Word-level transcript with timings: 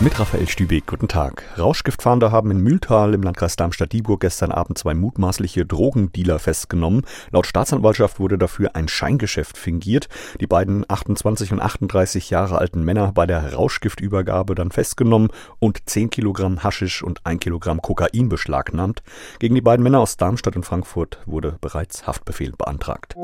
Mit 0.00 0.20
Raphael 0.20 0.46
Stübeck, 0.48 0.86
guten 0.86 1.08
Tag. 1.08 1.42
Rauschgiftfahnder 1.58 2.30
haben 2.30 2.52
in 2.52 2.60
Mühltal 2.60 3.14
im 3.14 3.22
Landkreis 3.22 3.56
Darmstadt-Dieburg 3.56 4.20
gestern 4.20 4.52
Abend 4.52 4.78
zwei 4.78 4.94
mutmaßliche 4.94 5.66
Drogendealer 5.66 6.38
festgenommen. 6.38 7.02
Laut 7.32 7.46
Staatsanwaltschaft 7.46 8.20
wurde 8.20 8.38
dafür 8.38 8.76
ein 8.76 8.86
Scheingeschäft 8.86 9.58
fingiert. 9.58 10.08
Die 10.40 10.46
beiden 10.46 10.84
28 10.88 11.50
und 11.50 11.60
38 11.60 12.30
Jahre 12.30 12.58
alten 12.58 12.84
Männer 12.84 13.10
bei 13.12 13.26
der 13.26 13.54
Rauschgiftübergabe 13.54 14.54
dann 14.54 14.70
festgenommen 14.70 15.30
und 15.58 15.80
10 15.90 16.10
Kilogramm 16.10 16.62
Haschisch 16.62 17.02
und 17.02 17.26
1 17.26 17.40
Kilogramm 17.40 17.82
Kokain 17.82 18.28
beschlagnahmt. 18.28 19.02
Gegen 19.40 19.56
die 19.56 19.62
beiden 19.62 19.82
Männer 19.82 19.98
aus 19.98 20.16
Darmstadt 20.16 20.54
und 20.54 20.64
Frankfurt 20.64 21.18
wurde 21.26 21.58
bereits 21.60 22.06
Haftbefehl 22.06 22.52
beantragt. 22.56 23.16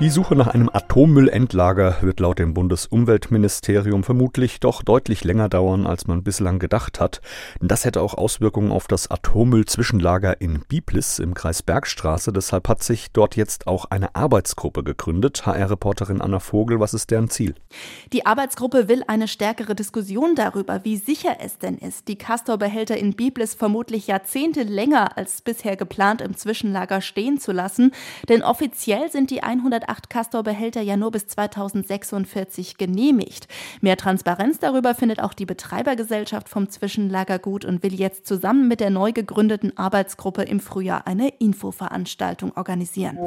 Die 0.00 0.10
Suche 0.10 0.36
nach 0.36 0.46
einem 0.46 0.70
Atommüllendlager 0.72 1.96
wird 2.02 2.20
laut 2.20 2.38
dem 2.38 2.54
Bundesumweltministerium 2.54 4.04
vermutlich 4.04 4.60
doch 4.60 4.82
deutlich 4.82 5.24
länger 5.24 5.37
dauern, 5.46 5.86
als 5.86 6.08
man 6.08 6.24
bislang 6.24 6.58
gedacht 6.58 6.98
hat. 6.98 7.20
Das 7.60 7.84
hätte 7.84 8.02
auch 8.02 8.14
Auswirkungen 8.14 8.72
auf 8.72 8.88
das 8.88 9.08
Atommüllzwischenlager 9.08 10.40
in 10.40 10.64
Biblis 10.68 11.20
im 11.20 11.34
Kreis 11.34 11.62
Bergstraße. 11.62 12.32
Deshalb 12.32 12.68
hat 12.68 12.82
sich 12.82 13.12
dort 13.12 13.36
jetzt 13.36 13.68
auch 13.68 13.84
eine 13.84 14.16
Arbeitsgruppe 14.16 14.82
gegründet. 14.82 15.46
HR-Reporterin 15.46 16.20
Anna 16.20 16.40
Vogel, 16.40 16.80
was 16.80 16.94
ist 16.94 17.12
deren 17.12 17.30
Ziel? 17.30 17.54
Die 18.12 18.26
Arbeitsgruppe 18.26 18.88
will 18.88 19.04
eine 19.06 19.28
stärkere 19.28 19.76
Diskussion 19.76 20.34
darüber, 20.34 20.84
wie 20.84 20.96
sicher 20.96 21.36
es 21.40 21.58
denn 21.58 21.78
ist, 21.78 22.08
die 22.08 22.16
Castor-Behälter 22.16 22.96
in 22.96 23.12
Biblis 23.12 23.54
vermutlich 23.54 24.08
Jahrzehnte 24.08 24.64
länger 24.64 25.16
als 25.16 25.40
bisher 25.42 25.76
geplant 25.76 26.20
im 26.20 26.36
Zwischenlager 26.36 27.00
stehen 27.00 27.38
zu 27.38 27.52
lassen. 27.52 27.92
Denn 28.28 28.42
offiziell 28.42 29.08
sind 29.12 29.30
die 29.30 29.44
100 29.44 29.68
108 29.72 30.10
Castor-Behälter 30.10 30.80
ja 30.80 30.96
nur 30.96 31.10
bis 31.10 31.26
2046 31.28 32.78
genehmigt. 32.78 33.48
Mehr 33.80 33.96
Transparenz 33.96 34.58
darüber 34.58 34.94
findet 34.94 35.20
auch 35.20 35.27
die 35.34 35.46
Betreibergesellschaft 35.46 36.48
vom 36.48 36.68
Zwischenlager 36.68 37.38
gut 37.38 37.64
und 37.64 37.82
will 37.82 37.94
jetzt 37.94 38.26
zusammen 38.26 38.68
mit 38.68 38.80
der 38.80 38.90
neu 38.90 39.12
gegründeten 39.12 39.76
Arbeitsgruppe 39.76 40.42
im 40.42 40.60
Frühjahr 40.60 41.06
eine 41.06 41.28
Infoveranstaltung 41.38 42.56
organisieren. 42.56 43.18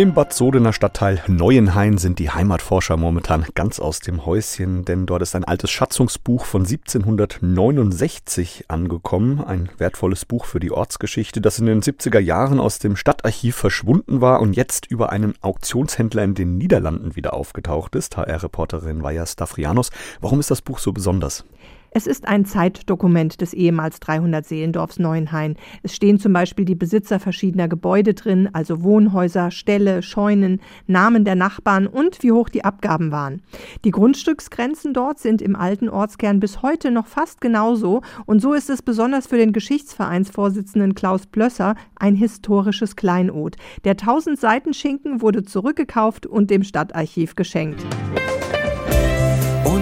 Im 0.00 0.14
Bad 0.14 0.32
Sodener 0.32 0.72
Stadtteil 0.72 1.22
Neuenhain 1.26 1.98
sind 1.98 2.20
die 2.20 2.30
Heimatforscher 2.30 2.96
momentan 2.96 3.44
ganz 3.54 3.78
aus 3.78 4.00
dem 4.00 4.24
Häuschen, 4.24 4.86
denn 4.86 5.04
dort 5.04 5.20
ist 5.20 5.36
ein 5.36 5.44
altes 5.44 5.70
Schatzungsbuch 5.70 6.46
von 6.46 6.62
1769 6.62 8.64
angekommen. 8.68 9.44
Ein 9.44 9.68
wertvolles 9.76 10.24
Buch 10.24 10.46
für 10.46 10.58
die 10.58 10.72
Ortsgeschichte, 10.72 11.42
das 11.42 11.58
in 11.58 11.66
den 11.66 11.82
70er 11.82 12.18
Jahren 12.18 12.60
aus 12.60 12.78
dem 12.78 12.96
Stadtarchiv 12.96 13.56
verschwunden 13.56 14.22
war 14.22 14.40
und 14.40 14.56
jetzt 14.56 14.86
über 14.86 15.12
einen 15.12 15.34
Auktionshändler 15.42 16.24
in 16.24 16.34
den 16.34 16.56
Niederlanden 16.56 17.14
wieder 17.14 17.34
aufgetaucht 17.34 17.94
ist. 17.94 18.16
HR-Reporterin 18.16 19.02
Vaja 19.02 19.26
Stafrianos. 19.26 19.90
Warum 20.22 20.40
ist 20.40 20.50
das 20.50 20.62
Buch 20.62 20.78
so 20.78 20.92
besonders? 20.92 21.44
Es 21.92 22.06
ist 22.06 22.28
ein 22.28 22.44
Zeitdokument 22.44 23.40
des 23.40 23.52
ehemals 23.52 23.98
300 23.98 24.46
Seelendorfs 24.46 25.00
Neuenhain. 25.00 25.56
Es 25.82 25.96
stehen 25.96 26.20
zum 26.20 26.32
Beispiel 26.32 26.64
die 26.64 26.76
Besitzer 26.76 27.18
verschiedener 27.18 27.66
Gebäude 27.66 28.14
drin, 28.14 28.48
also 28.52 28.84
Wohnhäuser, 28.84 29.50
Ställe, 29.50 30.02
Scheunen, 30.02 30.60
Namen 30.86 31.24
der 31.24 31.34
Nachbarn 31.34 31.88
und 31.88 32.22
wie 32.22 32.30
hoch 32.30 32.48
die 32.48 32.64
Abgaben 32.64 33.10
waren. 33.10 33.42
Die 33.84 33.90
Grundstücksgrenzen 33.90 34.94
dort 34.94 35.18
sind 35.18 35.42
im 35.42 35.56
alten 35.56 35.88
Ortskern 35.88 36.38
bis 36.38 36.62
heute 36.62 36.92
noch 36.92 37.08
fast 37.08 37.40
genauso 37.40 38.02
und 38.24 38.40
so 38.40 38.54
ist 38.54 38.70
es 38.70 38.82
besonders 38.82 39.26
für 39.26 39.36
den 39.36 39.52
Geschichtsvereinsvorsitzenden 39.52 40.94
Klaus 40.94 41.26
Blösser 41.26 41.74
ein 41.96 42.14
historisches 42.14 42.94
Kleinod. 42.94 43.56
Der 43.82 43.92
1000 43.92 44.38
Seiten 44.38 44.74
Schinken 44.74 45.22
wurde 45.22 45.42
zurückgekauft 45.42 46.26
und 46.26 46.50
dem 46.50 46.62
Stadtarchiv 46.62 47.34
geschenkt. 47.34 47.84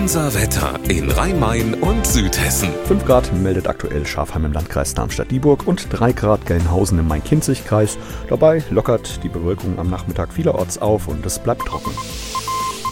Unser 0.08 0.32
Wetter 0.32 0.80
in 0.88 1.10
Rhein-Main 1.10 1.74
und 1.74 2.06
Südhessen. 2.06 2.70
5 2.86 3.04
Grad 3.04 3.30
meldet 3.34 3.66
aktuell 3.66 4.06
Schafheim 4.06 4.46
im 4.46 4.54
Landkreis 4.54 4.94
Darmstadt-Dieburg 4.94 5.66
und 5.66 5.86
3 5.90 6.12
Grad 6.12 6.46
Gelnhausen 6.46 6.98
im 6.98 7.08
Main-Kinzig-Kreis. 7.08 7.98
Dabei 8.26 8.64
lockert 8.70 9.22
die 9.22 9.28
Bewölkung 9.28 9.78
am 9.78 9.90
Nachmittag 9.90 10.32
vielerorts 10.32 10.78
auf 10.78 11.08
und 11.08 11.26
es 11.26 11.38
bleibt 11.38 11.66
trocken. 11.66 11.90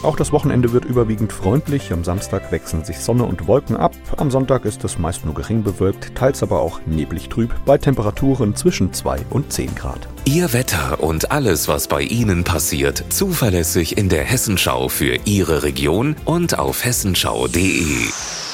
Auch 0.03 0.17
das 0.17 0.33
Wochenende 0.33 0.73
wird 0.73 0.85
überwiegend 0.85 1.33
freundlich. 1.33 1.93
Am 1.93 2.05
Samstag 2.05 2.53
wechseln 2.53 2.85
sich 2.85 2.99
Sonne 3.01 3.25
und 3.25 3.47
Wolken 3.47 3.77
ab. 3.77 3.95
Am 4.17 4.31
Sonntag 4.31 4.65
ist 4.65 4.85
es 4.85 4.99
meist 4.99 5.25
nur 5.25 5.35
gering 5.35 5.63
bewölkt, 5.63 6.15
teils 6.15 6.43
aber 6.43 6.61
auch 6.61 6.81
neblig 6.87 7.29
trüb, 7.29 7.55
bei 7.65 7.79
Temperaturen 7.79 8.55
zwischen 8.55 8.93
2 8.93 9.21
und 9.31 9.53
10 9.53 9.75
Grad. 9.75 10.09
Ihr 10.25 10.53
Wetter 10.53 11.03
und 11.03 11.31
alles, 11.31 11.69
was 11.69 11.89
bei 11.89 12.03
Ihnen 12.03 12.45
passiert, 12.45 13.05
zuverlässig 13.11 13.97
in 13.97 14.09
der 14.09 14.25
Hessenschau 14.25 14.89
für 14.89 15.19
Ihre 15.25 15.63
Region 15.63 16.17
und 16.25 16.59
auf 16.59 16.85
hessenschau.de. 16.85 18.46